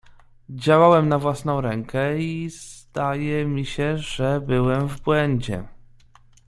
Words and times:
"Działałem 0.49 1.09
na 1.09 1.19
własną 1.19 1.61
rękę 1.61 2.19
i 2.19 2.49
zdaje 2.49 3.45
mi 3.45 3.65
się, 3.65 3.97
że 3.97 4.41
byłem 4.41 4.87
w 4.87 5.01
błędzie." 5.01 5.63